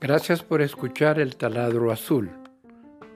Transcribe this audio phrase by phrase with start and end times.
[0.00, 2.32] Gracias por escuchar el taladro azul.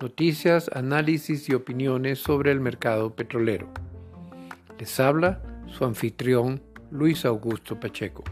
[0.00, 3.68] Noticias, análisis y opiniones sobre el mercado petrolero.
[4.80, 8.24] Les habla su anfitrión Luis Augusto Pacheco.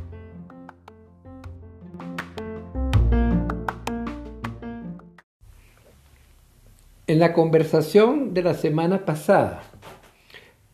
[7.07, 9.70] En la conversación de la semana pasada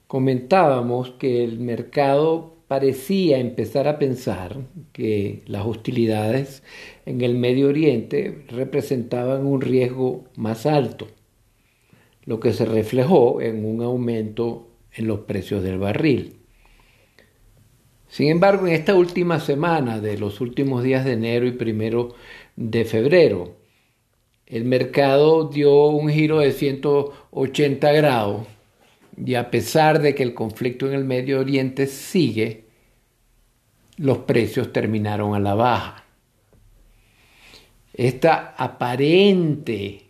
[0.07, 4.57] comentábamos que el mercado parecía empezar a pensar
[4.93, 6.63] que las hostilidades
[7.05, 11.07] en el Medio Oriente representaban un riesgo más alto,
[12.25, 16.37] lo que se reflejó en un aumento en los precios del barril.
[18.09, 22.15] Sin embargo, en esta última semana de los últimos días de enero y primero
[22.57, 23.57] de febrero,
[24.47, 28.47] el mercado dio un giro de 180 grados
[29.25, 32.65] y a pesar de que el conflicto en el Medio Oriente sigue,
[33.97, 36.05] los precios terminaron a la baja.
[37.95, 40.03] Esta aparente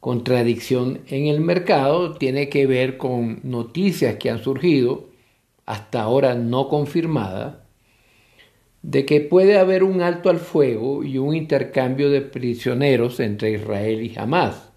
[0.00, 5.08] contradicción en el mercado tiene que ver con noticias que han surgido,
[5.66, 7.56] hasta ahora no confirmadas,
[8.80, 14.02] de que puede haber un alto al fuego y un intercambio de prisioneros entre Israel
[14.02, 14.67] y Hamas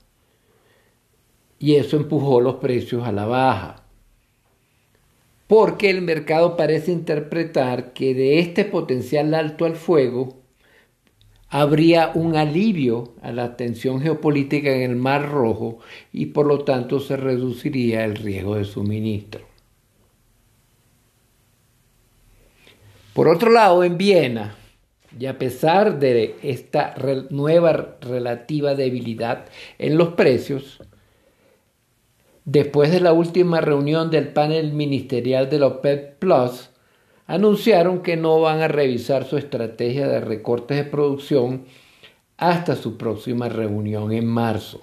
[1.62, 3.84] y eso empujó los precios a la baja.
[5.45, 10.40] Porque el mercado parece interpretar que de este potencial alto al fuego
[11.50, 15.78] habría un alivio a la tensión geopolítica en el Mar Rojo
[16.12, 19.42] y por lo tanto se reduciría el riesgo de suministro.
[23.14, 24.56] Por otro lado, en Viena,
[25.20, 26.96] y a pesar de esta
[27.30, 29.46] nueva relativa debilidad
[29.78, 30.80] en los precios,
[32.52, 36.70] después de la última reunión del panel ministerial de la OPEP Plus,
[37.26, 41.64] anunciaron que no van a revisar su estrategia de recortes de producción
[42.36, 44.81] hasta su próxima reunión en marzo.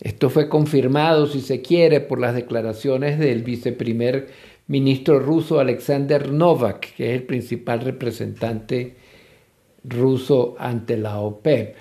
[0.00, 4.30] Esto fue confirmado, si se quiere, por las declaraciones del viceprimer
[4.66, 8.96] ministro ruso Alexander Novak, que es el principal representante
[9.84, 11.76] ruso ante la OPEP,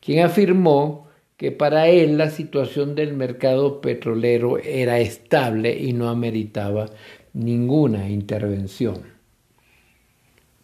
[0.00, 1.11] quien afirmó
[1.42, 6.86] que para él la situación del mercado petrolero era estable y no ameritaba
[7.32, 9.02] ninguna intervención.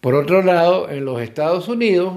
[0.00, 2.12] Por otro lado, en los Estados Unidos,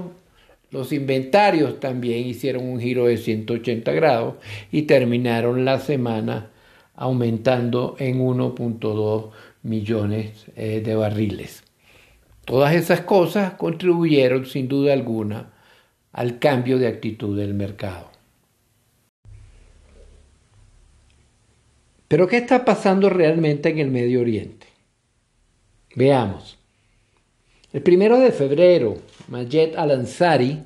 [0.70, 4.36] los inventarios también hicieron un giro de 180 grados
[4.70, 6.50] y terminaron la semana
[6.94, 9.30] aumentando en 1.2
[9.64, 11.64] millones eh, de barriles.
[12.44, 15.50] Todas esas cosas contribuyeron sin duda alguna
[16.12, 18.21] al cambio de actitud del mercado.
[22.12, 24.66] Pero ¿qué está pasando realmente en el Medio Oriente?
[25.96, 26.58] Veamos.
[27.72, 30.62] El primero de febrero, Majed Al-Ansari,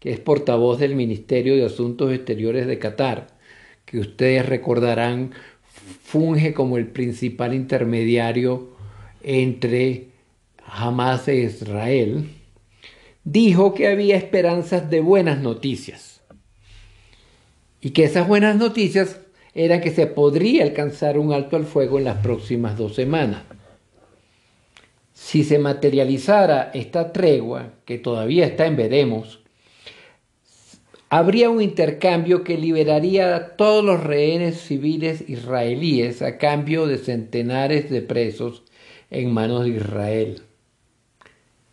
[0.00, 3.28] que es portavoz del Ministerio de Asuntos Exteriores de Qatar,
[3.84, 5.30] que ustedes recordarán
[6.02, 8.70] funge como el principal intermediario
[9.22, 10.08] entre
[10.66, 12.28] Hamas e Israel,
[13.22, 16.22] dijo que había esperanzas de buenas noticias
[17.80, 19.21] y que esas buenas noticias
[19.54, 23.42] era que se podría alcanzar un alto al fuego en las próximas dos semanas.
[25.12, 29.40] Si se materializara esta tregua, que todavía está en veremos,
[31.10, 37.90] habría un intercambio que liberaría a todos los rehenes civiles israelíes a cambio de centenares
[37.90, 38.62] de presos
[39.10, 40.42] en manos de Israel.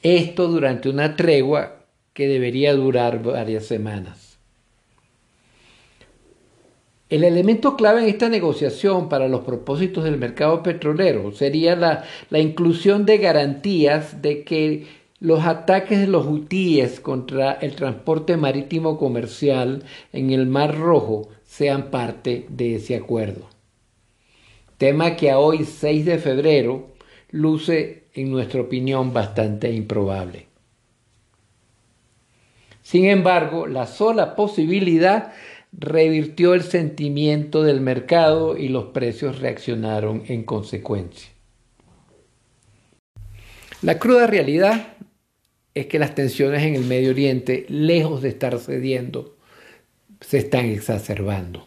[0.03, 4.28] Esto durante una tregua que debería durar varias semanas.
[7.09, 12.03] El elemento clave en esta negociación para los propósitos del mercado petrolero sería la,
[12.39, 14.85] inclusión de garantías de que
[15.19, 19.83] los ataques de los hutíes contra el transporte marítimo comercial
[20.13, 23.49] en el Mar Rojo sean parte de ese acuerdo.
[24.77, 26.89] Tema que a hoy 6 de febrero
[27.31, 30.45] luce, en nuestra opinión, bastante improbable.
[32.83, 35.33] Sin embargo, la sola posibilidad
[35.71, 41.29] revirtió el sentimiento del mercado y los precios reaccionaron en consecuencia.
[43.81, 44.93] La cruda realidad
[45.73, 49.37] es que las tensiones en el Medio Oriente, lejos de estar cediendo,
[50.19, 51.65] se están exacerbando.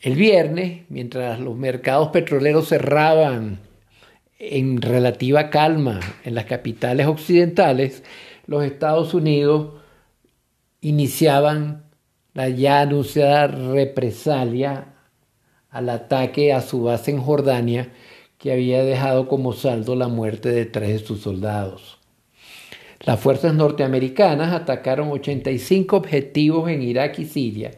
[0.00, 3.58] El viernes, mientras los mercados petroleros cerraban
[4.38, 8.02] en relativa calma en las capitales occidentales,
[8.46, 9.74] los Estados Unidos
[10.80, 11.84] iniciaban
[12.34, 14.94] la ya anunciada represalia
[15.70, 17.92] al ataque a su base en Jordania
[18.38, 21.98] que había dejado como saldo la muerte de tres de sus soldados.
[23.00, 27.72] Las fuerzas norteamericanas atacaron 85 objetivos en Irak y Siria,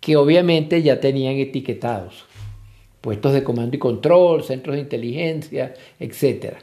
[0.00, 2.26] que obviamente ya tenían etiquetados,
[3.00, 6.56] puestos de comando y control, centros de inteligencia, etc.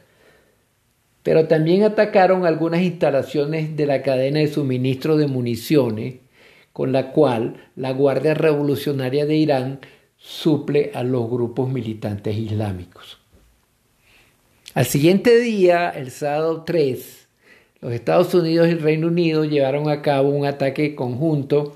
[1.23, 6.15] Pero también atacaron algunas instalaciones de la cadena de suministro de municiones,
[6.73, 9.79] con la cual la Guardia Revolucionaria de Irán
[10.17, 13.19] suple a los grupos militantes islámicos.
[14.73, 17.27] Al siguiente día, el sábado 3,
[17.81, 21.75] los Estados Unidos y el Reino Unido llevaron a cabo un ataque conjunto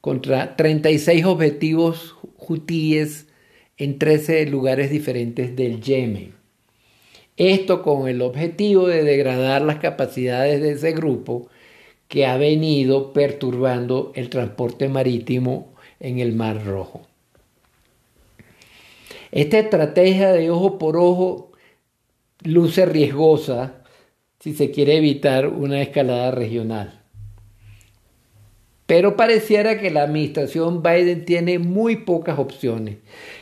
[0.00, 3.28] contra 36 objetivos hutíes
[3.78, 6.43] en 13 lugares diferentes del Yemen.
[7.36, 11.48] Esto con el objetivo de degradar las capacidades de ese grupo
[12.08, 17.02] que ha venido perturbando el transporte marítimo en el Mar Rojo.
[19.32, 21.50] Esta estrategia de ojo por ojo
[22.44, 23.82] luce riesgosa
[24.38, 27.03] si se quiere evitar una escalada regional.
[28.86, 32.98] Pero pareciera que la administración Biden tiene muy pocas opciones,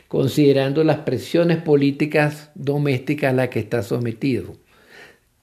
[0.07, 4.53] considerando las presiones políticas domésticas a las que está sometido,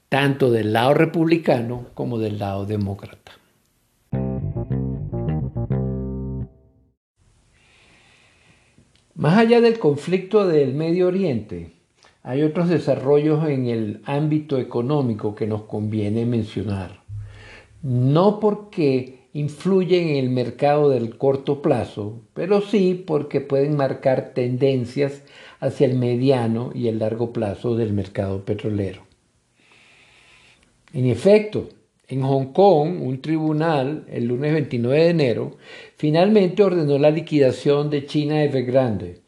[0.08, 3.32] tanto del lado republicano como del lado demócrata.
[9.14, 11.72] Más allá del conflicto del Medio Oriente,
[12.22, 17.02] hay otros desarrollos en el ámbito económico que nos conviene mencionar.
[17.82, 25.22] No porque influyen en el mercado del corto plazo, pero sí porque pueden marcar tendencias
[25.60, 29.02] hacia el mediano y el largo plazo del mercado petrolero.
[30.92, 31.68] En efecto,
[32.08, 35.56] en Hong Kong, un tribunal, el lunes 29 de enero,
[35.96, 39.20] finalmente ordenó la liquidación de China Evergrande,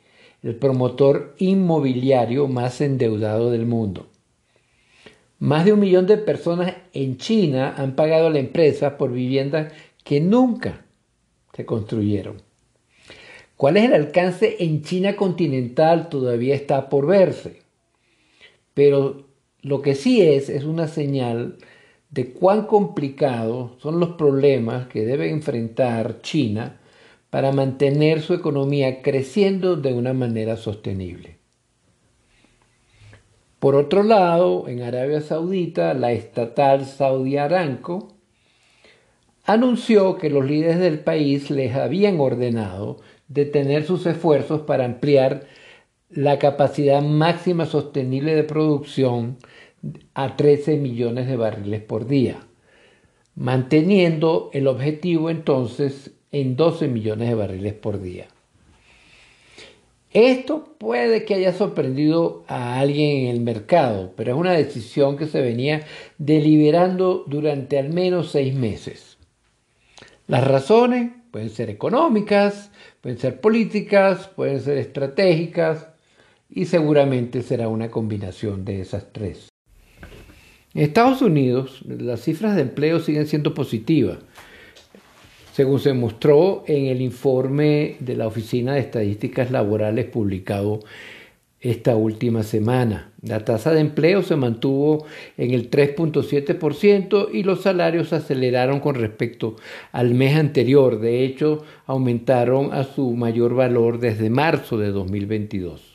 [0.42, 4.08] el promotor inmobiliario más endeudado del mundo.
[5.38, 9.72] Más de un millón de personas en China han pagado a la empresa por viviendas
[10.04, 10.84] que nunca
[11.54, 12.42] se construyeron.
[13.56, 16.08] ¿Cuál es el alcance en China continental?
[16.08, 17.60] Todavía está por verse.
[18.74, 19.28] Pero
[19.60, 21.58] lo que sí es es una señal
[22.10, 26.80] de cuán complicados son los problemas que debe enfrentar China
[27.30, 31.38] para mantener su economía creciendo de una manera sostenible.
[33.58, 38.08] Por otro lado, en Arabia Saudita, la estatal Saudi Aramco
[39.44, 42.98] anunció que los líderes del país les habían ordenado
[43.28, 45.46] detener sus esfuerzos para ampliar
[46.10, 49.38] la capacidad máxima sostenible de producción
[50.14, 52.40] a 13 millones de barriles por día,
[53.34, 58.28] manteniendo el objetivo entonces en 12 millones de barriles por día.
[60.12, 65.26] Esto puede que haya sorprendido a alguien en el mercado, pero es una decisión que
[65.26, 65.86] se venía
[66.18, 69.11] deliberando durante al menos seis meses.
[70.32, 72.70] Las razones pueden ser económicas,
[73.02, 75.88] pueden ser políticas, pueden ser estratégicas
[76.48, 79.50] y seguramente será una combinación de esas tres.
[80.72, 84.20] En Estados Unidos, las cifras de empleo siguen siendo positivas,
[85.52, 90.80] según se mostró en el informe de la Oficina de Estadísticas Laborales publicado
[91.62, 93.12] esta última semana.
[93.22, 95.06] La tasa de empleo se mantuvo
[95.38, 99.56] en el 3.7% y los salarios aceleraron con respecto
[99.92, 100.98] al mes anterior.
[100.98, 105.92] De hecho, aumentaron a su mayor valor desde marzo de 2022.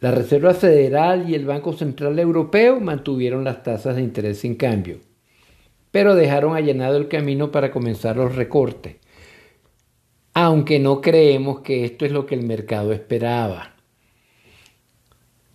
[0.00, 4.98] La Reserva Federal y el Banco Central Europeo mantuvieron las tasas de interés sin cambio,
[5.90, 8.96] pero dejaron allanado el camino para comenzar los recortes,
[10.34, 13.74] aunque no creemos que esto es lo que el mercado esperaba.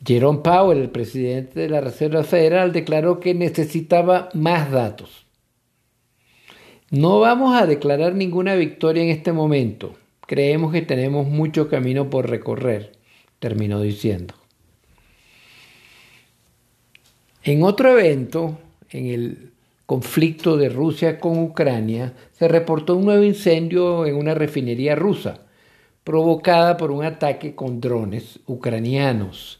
[0.05, 5.25] Jerome Powell, el presidente de la Reserva Federal, declaró que necesitaba más datos.
[6.91, 9.96] No vamos a declarar ninguna victoria en este momento.
[10.27, 12.96] Creemos que tenemos mucho camino por recorrer
[13.39, 14.34] terminó diciendo.
[17.44, 18.58] En otro evento,
[18.89, 19.51] en el
[19.86, 25.46] conflicto de Rusia con Ucrania, se reportó un nuevo incendio en una refinería rusa,
[26.04, 29.60] provocada por un ataque con drones ucranianos.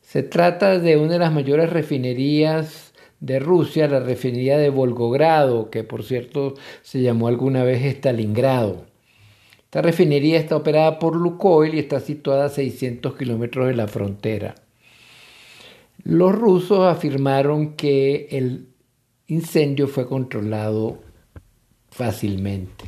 [0.00, 5.82] Se trata de una de las mayores refinerías de Rusia, la refinería de Volgogrado, que
[5.82, 8.84] por cierto se llamó alguna vez Stalingrado.
[9.64, 14.54] Esta refinería está operada por Lukoil y está situada a 600 kilómetros de la frontera.
[16.04, 18.68] Los rusos afirmaron que el
[19.28, 20.98] incendio fue controlado
[21.90, 22.84] fácilmente.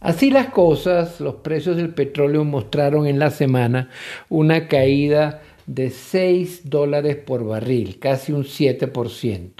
[0.00, 3.88] Así las cosas, los precios del petróleo mostraron en la semana
[4.28, 9.50] una caída de 6 dólares por barril, casi un 7%,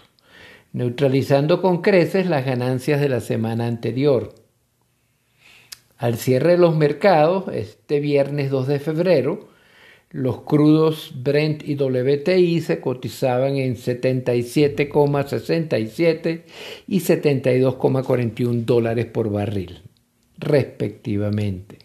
[0.73, 4.35] neutralizando con creces las ganancias de la semana anterior.
[5.97, 9.49] Al cierre de los mercados, este viernes 2 de febrero,
[10.12, 16.42] los crudos Brent y WTI se cotizaban en 77,67
[16.87, 19.81] y 72,41 dólares por barril,
[20.38, 21.78] respectivamente.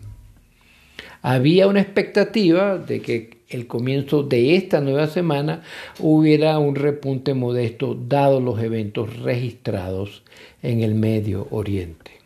[1.21, 5.63] Había una expectativa de que el comienzo de esta nueva semana
[5.99, 10.23] hubiera un repunte modesto dado los eventos registrados
[10.61, 12.16] en el Medio Oriente.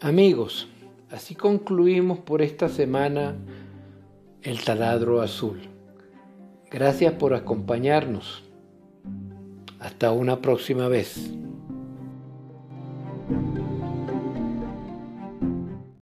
[0.00, 0.68] Amigos,
[1.10, 3.34] así concluimos por esta semana
[4.42, 5.58] el taladro azul.
[6.70, 8.44] Gracias por acompañarnos.
[9.80, 11.32] Hasta una próxima vez.